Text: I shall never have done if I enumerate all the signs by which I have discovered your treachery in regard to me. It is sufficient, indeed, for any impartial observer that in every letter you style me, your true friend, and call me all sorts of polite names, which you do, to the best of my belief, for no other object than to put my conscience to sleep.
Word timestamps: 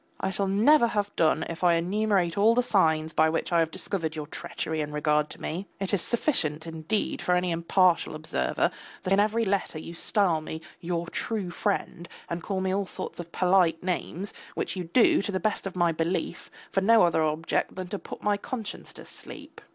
I 0.19 0.31
shall 0.31 0.47
never 0.47 0.87
have 0.87 1.15
done 1.15 1.45
if 1.47 1.63
I 1.63 1.75
enumerate 1.75 2.35
all 2.35 2.55
the 2.55 2.63
signs 2.63 3.13
by 3.13 3.29
which 3.29 3.51
I 3.53 3.59
have 3.59 3.69
discovered 3.69 4.15
your 4.15 4.25
treachery 4.25 4.81
in 4.81 4.91
regard 4.91 5.29
to 5.29 5.39
me. 5.39 5.67
It 5.79 5.93
is 5.93 6.01
sufficient, 6.01 6.65
indeed, 6.65 7.21
for 7.21 7.35
any 7.35 7.51
impartial 7.51 8.15
observer 8.15 8.71
that 9.03 9.13
in 9.13 9.19
every 9.19 9.45
letter 9.45 9.77
you 9.77 9.93
style 9.93 10.41
me, 10.41 10.59
your 10.79 11.05
true 11.05 11.51
friend, 11.51 12.09
and 12.31 12.41
call 12.41 12.61
me 12.61 12.73
all 12.73 12.87
sorts 12.87 13.19
of 13.19 13.31
polite 13.31 13.83
names, 13.83 14.33
which 14.55 14.75
you 14.75 14.85
do, 14.85 15.21
to 15.21 15.31
the 15.31 15.39
best 15.39 15.67
of 15.67 15.75
my 15.75 15.91
belief, 15.91 16.49
for 16.71 16.81
no 16.81 17.03
other 17.03 17.21
object 17.21 17.75
than 17.75 17.87
to 17.89 17.99
put 17.99 18.23
my 18.23 18.37
conscience 18.37 18.93
to 18.93 19.05
sleep. 19.05 19.61